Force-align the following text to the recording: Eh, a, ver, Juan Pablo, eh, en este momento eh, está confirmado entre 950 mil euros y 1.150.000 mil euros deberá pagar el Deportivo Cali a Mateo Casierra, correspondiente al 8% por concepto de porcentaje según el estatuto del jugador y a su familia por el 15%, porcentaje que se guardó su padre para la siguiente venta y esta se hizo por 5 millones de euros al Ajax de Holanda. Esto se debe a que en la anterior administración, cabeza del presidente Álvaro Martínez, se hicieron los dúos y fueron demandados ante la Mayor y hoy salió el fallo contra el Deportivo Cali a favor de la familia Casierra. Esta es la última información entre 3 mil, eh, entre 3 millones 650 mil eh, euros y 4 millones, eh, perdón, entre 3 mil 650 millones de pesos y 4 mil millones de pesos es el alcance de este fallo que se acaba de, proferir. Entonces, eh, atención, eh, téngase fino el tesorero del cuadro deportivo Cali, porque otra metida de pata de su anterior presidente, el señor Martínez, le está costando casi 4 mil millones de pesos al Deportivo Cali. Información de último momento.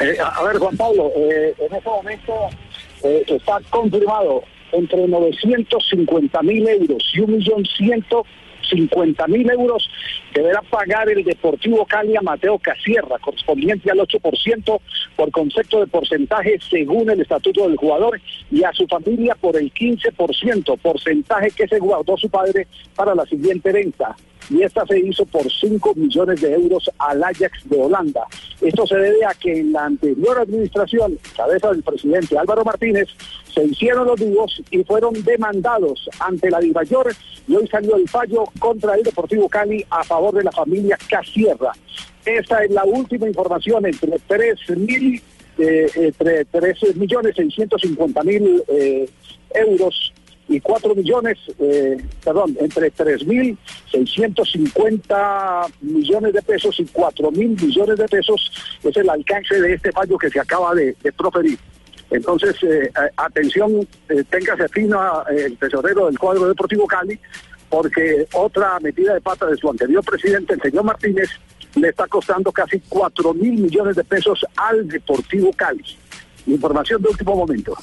Eh, 0.00 0.16
a, 0.20 0.42
ver, 0.44 0.58
Juan 0.58 0.76
Pablo, 0.76 1.10
eh, 1.16 1.54
en 1.58 1.74
este 1.74 1.88
momento 1.88 2.48
eh, 3.02 3.24
está 3.26 3.58
confirmado 3.70 4.44
entre 4.72 5.08
950 5.08 6.42
mil 6.42 6.68
euros 6.68 7.02
y 7.14 7.18
1.150.000 7.18 9.28
mil 9.28 9.50
euros 9.50 9.90
deberá 10.34 10.60
pagar 10.62 11.08
el 11.08 11.24
Deportivo 11.24 11.84
Cali 11.86 12.16
a 12.16 12.20
Mateo 12.20 12.58
Casierra, 12.58 13.18
correspondiente 13.18 13.90
al 13.90 13.98
8% 13.98 14.80
por 15.18 15.32
concepto 15.32 15.80
de 15.80 15.88
porcentaje 15.88 16.60
según 16.70 17.10
el 17.10 17.20
estatuto 17.20 17.66
del 17.66 17.76
jugador 17.76 18.20
y 18.52 18.62
a 18.62 18.72
su 18.72 18.86
familia 18.86 19.34
por 19.34 19.56
el 19.56 19.74
15%, 19.74 20.78
porcentaje 20.78 21.50
que 21.50 21.66
se 21.66 21.80
guardó 21.80 22.16
su 22.16 22.30
padre 22.30 22.68
para 22.94 23.16
la 23.16 23.26
siguiente 23.26 23.72
venta 23.72 24.14
y 24.48 24.62
esta 24.62 24.86
se 24.86 24.98
hizo 25.00 25.26
por 25.26 25.50
5 25.50 25.94
millones 25.96 26.40
de 26.40 26.54
euros 26.54 26.88
al 26.98 27.22
Ajax 27.22 27.68
de 27.68 27.76
Holanda. 27.80 28.26
Esto 28.60 28.86
se 28.86 28.96
debe 28.96 29.24
a 29.26 29.34
que 29.34 29.58
en 29.58 29.72
la 29.72 29.86
anterior 29.86 30.38
administración, 30.38 31.18
cabeza 31.36 31.70
del 31.72 31.82
presidente 31.82 32.38
Álvaro 32.38 32.64
Martínez, 32.64 33.08
se 33.52 33.64
hicieron 33.64 34.06
los 34.06 34.20
dúos 34.20 34.62
y 34.70 34.84
fueron 34.84 35.14
demandados 35.24 36.08
ante 36.20 36.48
la 36.48 36.60
Mayor 36.72 37.12
y 37.48 37.56
hoy 37.56 37.66
salió 37.66 37.96
el 37.96 38.08
fallo 38.08 38.44
contra 38.60 38.94
el 38.94 39.02
Deportivo 39.02 39.48
Cali 39.48 39.84
a 39.90 40.04
favor 40.04 40.34
de 40.34 40.44
la 40.44 40.52
familia 40.52 40.96
Casierra. 41.08 41.72
Esta 42.36 42.62
es 42.62 42.70
la 42.70 42.84
última 42.84 43.26
información 43.26 43.86
entre 43.86 44.18
3 44.26 44.76
mil, 44.76 45.22
eh, 45.56 45.86
entre 45.94 46.44
3 46.44 46.96
millones 46.96 47.34
650 47.36 48.22
mil 48.22 48.62
eh, 48.68 49.08
euros 49.54 50.12
y 50.46 50.60
4 50.60 50.94
millones, 50.94 51.38
eh, 51.58 51.96
perdón, 52.22 52.54
entre 52.60 52.90
3 52.90 53.26
mil 53.26 53.56
650 53.90 55.66
millones 55.80 56.34
de 56.34 56.42
pesos 56.42 56.78
y 56.80 56.84
4 56.84 57.30
mil 57.30 57.50
millones 57.50 57.98
de 57.98 58.06
pesos 58.06 58.52
es 58.82 58.96
el 58.96 59.08
alcance 59.08 59.58
de 59.58 59.72
este 59.72 59.90
fallo 59.92 60.18
que 60.18 60.28
se 60.28 60.38
acaba 60.38 60.74
de, 60.74 60.94
proferir. 61.16 61.58
Entonces, 62.10 62.56
eh, 62.62 62.90
atención, 63.16 63.88
eh, 64.10 64.22
téngase 64.28 64.68
fino 64.68 65.26
el 65.28 65.56
tesorero 65.56 66.06
del 66.06 66.18
cuadro 66.18 66.46
deportivo 66.46 66.86
Cali, 66.86 67.18
porque 67.70 68.26
otra 68.34 68.78
metida 68.80 69.14
de 69.14 69.20
pata 69.22 69.46
de 69.46 69.56
su 69.56 69.70
anterior 69.70 70.04
presidente, 70.04 70.52
el 70.52 70.60
señor 70.60 70.84
Martínez, 70.84 71.30
le 71.74 71.88
está 71.88 72.06
costando 72.06 72.52
casi 72.52 72.80
4 72.88 73.34
mil 73.34 73.58
millones 73.58 73.96
de 73.96 74.04
pesos 74.04 74.44
al 74.56 74.88
Deportivo 74.88 75.52
Cali. 75.52 75.84
Información 76.46 77.02
de 77.02 77.08
último 77.08 77.36
momento. 77.36 77.76